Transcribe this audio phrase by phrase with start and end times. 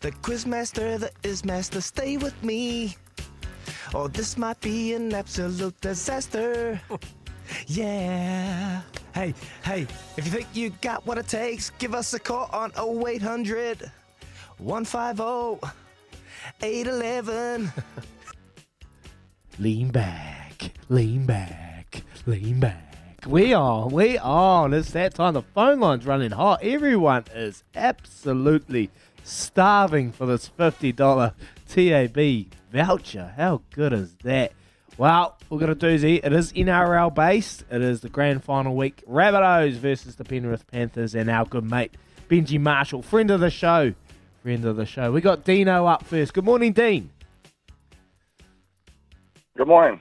[0.00, 2.96] The quizmaster, the is master, stay with me.
[3.94, 6.80] Or this might be an absolute disaster.
[7.66, 8.82] yeah.
[9.14, 9.86] Hey, hey,
[10.16, 13.90] if you think you got what it takes, give us a call on 0800
[14.58, 15.66] 150
[16.62, 17.72] 811.
[19.58, 22.85] Lean back, lean back, lean back.
[23.26, 24.66] We are, we are.
[24.66, 25.34] And it's that time.
[25.34, 26.62] The phone line's running hot.
[26.62, 28.88] Everyone is absolutely
[29.24, 31.32] starving for this $50
[31.68, 33.34] TAB voucher.
[33.36, 34.52] How good is that?
[34.96, 36.20] Well, we've got a doozy.
[36.22, 37.64] It is NRL based.
[37.68, 39.02] It is the grand final week.
[39.10, 41.96] Rabbitohs versus the Penrith Panthers and our good mate
[42.28, 43.92] Benji Marshall, friend of the show.
[44.44, 45.10] Friend of the show.
[45.10, 46.32] We got Dino up first.
[46.32, 47.10] Good morning, Dean.
[49.56, 50.00] Good morning.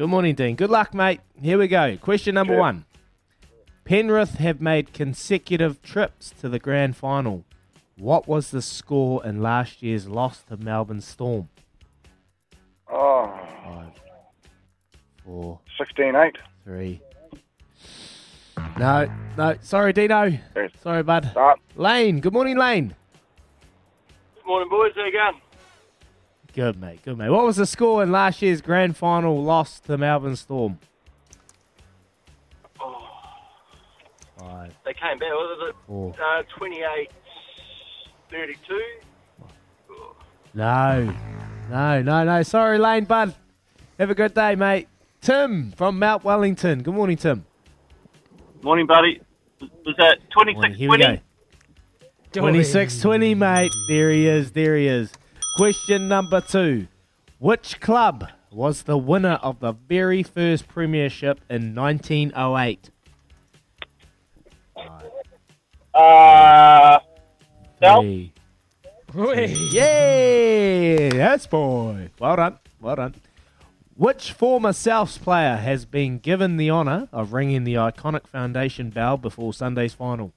[0.00, 0.56] Good morning, Dean.
[0.56, 1.20] Good luck, mate.
[1.42, 1.98] Here we go.
[1.98, 2.60] Question number Sure.
[2.60, 2.86] one.
[3.84, 7.44] Penrith have made consecutive trips to the grand final.
[7.98, 11.50] What was the score in last year's loss to Melbourne Storm?
[12.90, 13.26] Oh,
[13.62, 13.90] Five,
[15.22, 16.38] four, 16 8.
[16.64, 17.02] three.
[18.78, 19.06] No,
[19.36, 19.56] no.
[19.60, 20.32] Sorry, Dino.
[20.82, 21.26] Sorry, bud.
[21.32, 21.60] Start.
[21.76, 22.20] Lane.
[22.20, 22.94] Good morning, Lane.
[24.36, 24.92] Good morning, boys.
[24.96, 25.42] How you going?
[26.54, 27.02] Good, mate.
[27.04, 27.30] Good, mate.
[27.30, 30.78] What was the score in last year's grand final loss to Melbourne Storm?
[34.38, 35.30] Five, They came back.
[35.30, 36.10] What was four.
[36.14, 36.20] it?
[36.20, 37.10] Uh, 28
[38.30, 38.80] 32.
[40.54, 41.14] No,
[41.70, 42.42] no, no, no.
[42.42, 43.34] Sorry, Lane, bud.
[43.98, 44.88] Have a good day, mate.
[45.20, 46.82] Tim from Mount Wellington.
[46.82, 47.44] Good morning, Tim.
[48.62, 49.20] Morning, buddy.
[49.60, 50.74] Was that 26 Morning.
[50.74, 51.18] Here we go.
[52.32, 53.70] 26 20, mate.
[53.88, 54.52] There he is.
[54.52, 55.12] There he is.
[55.60, 56.86] Question number two
[57.38, 62.88] Which club was the winner of the very first premiership in 1908?
[65.92, 67.00] Uh,
[67.78, 68.00] Bell?
[68.00, 68.32] Three.
[69.70, 71.10] Yay!
[71.10, 72.08] That's boy.
[72.18, 72.58] Well done.
[72.80, 73.14] Well done.
[73.96, 79.18] Which former Souths player has been given the honour of ringing the iconic foundation bell
[79.18, 80.32] before Sunday's final?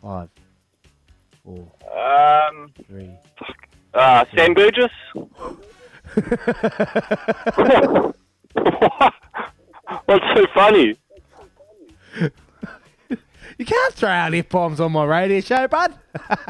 [0.00, 0.28] Five,
[1.42, 3.10] four, um, three.
[3.94, 4.90] Uh, Sam Burgess.
[10.06, 10.96] What's so funny?
[13.56, 15.94] You can't throw out F bombs on my radio show, bud.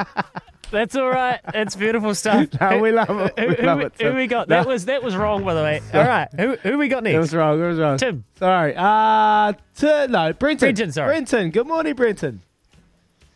[0.71, 1.39] That's all right.
[1.53, 2.47] It's beautiful stuff.
[2.59, 3.39] No, we love it.
[3.39, 4.49] Who, We who- love it, who we got?
[4.49, 4.55] No.
[4.57, 5.81] That was that was wrong, by the way.
[5.93, 6.27] All right.
[6.35, 7.19] Who who we got It next?
[7.19, 7.61] was wrong.
[7.61, 7.97] It was wrong.
[7.97, 8.23] Tim.
[8.37, 8.73] Sorry.
[8.75, 10.65] Uh, t- no, Brenton.
[10.65, 11.09] Brenton, sorry.
[11.09, 11.51] Brenton.
[11.51, 12.41] Good morning, Brenton.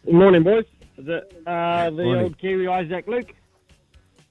[0.06, 0.66] Good morning, boys.
[0.98, 2.24] Is it uh, the Morning.
[2.24, 3.34] old Kiwi Isaac Luke?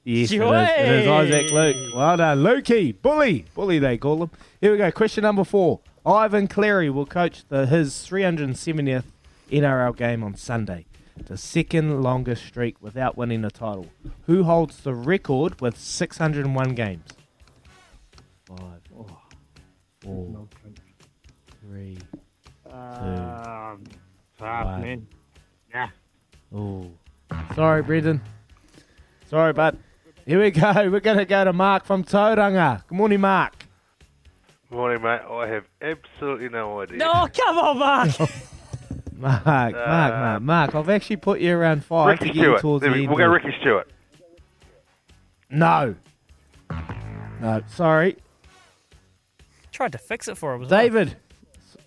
[0.08, 0.40] Yes, it is.
[0.40, 1.94] It is Isaac Luke.
[1.94, 2.38] Well done.
[2.38, 2.94] Lukey.
[3.02, 3.44] Bully.
[3.54, 4.30] Bully, they call him.
[4.58, 4.90] Here we go.
[4.90, 5.80] Question number four.
[6.06, 9.04] Ivan Cleary will coach the, his 370th
[9.50, 10.86] NRL game on Sunday.
[11.26, 13.88] The second longest streak without winning a title.
[14.24, 17.04] Who holds the record with 601 games?
[18.46, 19.06] Five, four,
[21.60, 21.98] three,
[22.70, 23.84] Um,
[24.40, 24.80] Right.
[24.80, 25.06] man.
[25.70, 25.88] Yeah.
[26.54, 26.90] Oh,
[27.54, 28.22] sorry, Brendan.
[29.28, 29.76] Sorry, bud.
[30.28, 30.90] Here we go.
[30.90, 32.86] We're going to go to Mark from Tauranga.
[32.86, 33.64] Good morning, Mark.
[34.68, 35.22] Morning, mate.
[35.26, 36.98] I have absolutely no idea.
[36.98, 38.10] No, come on, Mark.
[39.16, 40.74] Mark, Mark, Mark, Mark.
[40.74, 42.60] I've actually put you around five Ricky to get Stuart.
[42.60, 43.08] towards There the we- end.
[43.08, 43.90] we'll go of- Ricky Stuart.
[45.48, 45.94] No.
[47.40, 48.18] No, sorry.
[49.72, 50.64] Tried to fix it for him.
[50.64, 50.78] as well.
[50.82, 51.16] David.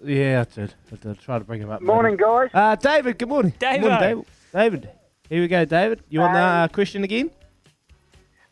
[0.03, 0.73] Yeah, I did.
[0.91, 1.83] I did try to bring him up.
[1.83, 2.25] Morning, later.
[2.25, 2.49] guys.
[2.55, 3.53] Uh, David, good morning.
[3.59, 4.25] Good morning, David.
[4.51, 4.89] David.
[5.29, 6.01] Here we go, David.
[6.09, 7.29] You want the uh, question again?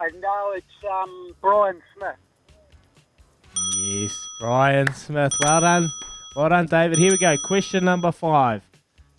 [0.01, 2.15] I know it's um, Brian Smith.
[3.77, 5.33] Yes, Brian Smith.
[5.43, 5.89] Well done.
[6.35, 6.97] Well done, David.
[6.97, 7.35] Here we go.
[7.47, 8.61] Question number five.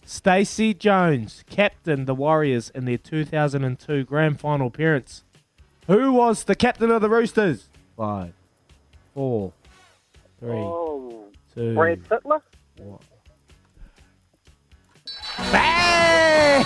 [0.04, 5.24] Stacey Jones captained the Warriors in their 2002 grand final appearance.
[5.86, 7.68] Who was the captain of the Roosters?
[7.96, 8.32] Five,
[9.14, 9.52] four,
[10.38, 11.74] three, Oh, two.
[11.74, 12.40] Brad Fittler.
[15.52, 16.64] Bang!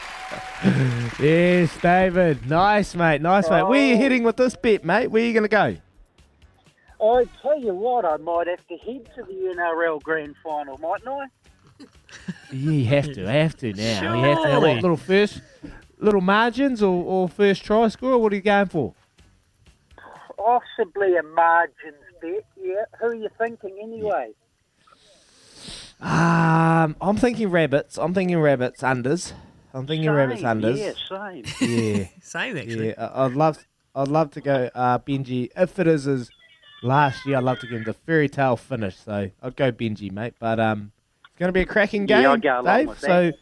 [1.20, 2.48] yes, David.
[2.48, 3.20] Nice, mate.
[3.22, 3.62] Nice, mate.
[3.64, 3.98] Where are you Oh.
[3.98, 5.08] heading with this bet, mate?
[5.08, 5.76] Where are you going to go?
[7.00, 11.08] I tell you what, I might have to head to the NRL Grand Final, mightn't
[11.08, 11.26] I?
[12.50, 13.26] Yeah, you have to.
[13.30, 14.14] have to now.
[14.16, 14.42] You have to.
[14.42, 14.74] What, Surely.
[14.80, 15.42] little first,
[15.98, 18.16] little margins or, or first try score?
[18.18, 18.94] What are you going for?
[20.38, 22.44] Possibly a margins bet.
[22.56, 22.84] Yeah.
[23.00, 24.30] Who are you thinking anyway?
[26.00, 27.98] Um, I'm thinking rabbits.
[27.98, 29.32] I'm thinking rabbits unders.
[29.74, 30.78] I'm thinking rabbits Same, unders.
[30.78, 31.68] Yeah, same.
[31.98, 32.88] Yeah, Same, actually.
[32.88, 33.10] yeah.
[33.14, 33.58] I- I'd love,
[33.94, 35.50] I'd love to go uh, Benji.
[35.56, 36.30] If it is as
[36.82, 38.96] last year, I'd love to give him the fairy tale finish.
[38.96, 40.34] So I'd go Benji, mate.
[40.38, 40.92] But um,
[41.24, 42.88] it's going to be a cracking game, Yeah, I'll go along Dave.
[42.88, 43.06] with so.
[43.08, 43.34] that.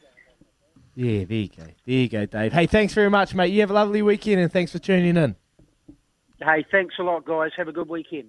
[0.99, 1.65] Yeah, there you go.
[1.65, 2.53] There you go, Dave.
[2.55, 3.49] Hey, thanks very much, mate.
[3.53, 5.37] You have a lovely weekend and thanks for tuning in.
[6.41, 7.51] Hey, thanks a lot, guys.
[7.57, 8.29] Have a good weekend.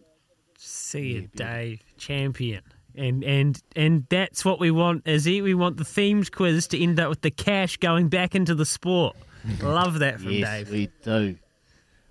[0.57, 1.81] See you, Dave.
[1.97, 2.61] Champion.
[2.97, 5.41] And and and that's what we want, Izzy.
[5.41, 8.65] We want the themed quiz to end up with the cash going back into the
[8.65, 9.15] sport.
[9.61, 10.71] Love that from yes, Dave.
[10.71, 11.37] we do.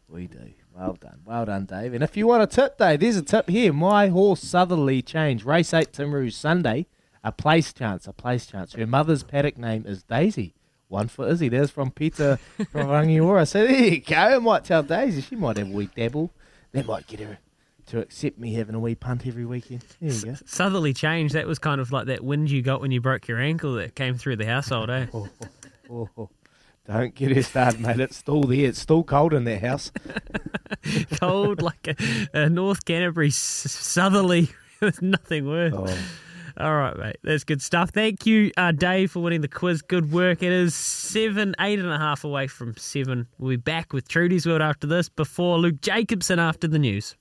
[0.08, 0.52] We do.
[0.76, 1.20] Well done.
[1.24, 1.94] Well done, Dave.
[1.94, 3.72] And if you want a tip, Dave, there's a tip here.
[3.72, 6.86] My horse Southerly Change, race 8 Timaru Sunday,
[7.24, 8.74] a place chance, a place chance.
[8.74, 10.54] Her mother's paddock name is Daisy.
[10.88, 11.48] One for Izzy.
[11.48, 12.38] There's from Peter
[12.70, 13.48] from Rangiora.
[13.48, 14.16] So there you go.
[14.16, 15.22] I might tell Daisy.
[15.22, 16.30] She might have a wee dabble.
[16.72, 17.38] That might get her
[17.86, 19.84] to accept me having a wee punt every weekend.
[20.00, 20.34] There you go.
[20.44, 21.32] Southerly change.
[21.32, 23.94] That was kind of like that wind you got when you broke your ankle that
[23.94, 25.06] came through the household, eh?
[25.14, 25.28] Oh,
[25.90, 26.28] oh, oh.
[26.86, 27.98] Don't get her started, mate.
[27.98, 28.66] It's still there.
[28.66, 29.90] It's still cold in that house.
[31.20, 31.96] Cold like a,
[32.32, 34.48] a North Canterbury s- southerly
[34.80, 35.74] with nothing worse.
[35.76, 35.98] Oh.
[36.58, 37.16] All right, mate.
[37.22, 37.90] That's good stuff.
[37.90, 39.82] Thank you, uh, Dave, for winning the quiz.
[39.82, 40.42] Good work.
[40.42, 43.26] It is seven, eight and a half away from seven.
[43.38, 47.14] We'll be back with Trudy's World after this before Luke Jacobson after the news.